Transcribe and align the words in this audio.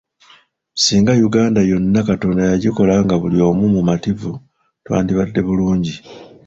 Singa 0.83 1.13
Uganda 1.27 1.59
yonna 1.71 2.01
Katonda 2.09 2.41
yagikola 2.53 2.93
nga 3.05 3.15
buli 3.21 3.37
omu 3.49 3.65
mumativu 3.73 4.31
twandibadde 4.83 5.39
bulungi. 5.47 5.95